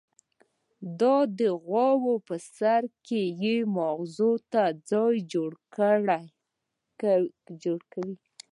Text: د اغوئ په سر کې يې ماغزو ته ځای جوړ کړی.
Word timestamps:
د 0.99 1.01
اغوئ 1.53 2.15
په 2.27 2.35
سر 2.57 2.83
کې 3.05 3.21
يې 3.41 3.55
ماغزو 3.75 4.31
ته 4.51 4.63
ځای 4.89 5.15
جوړ 5.31 5.51
کړی. 5.73 6.23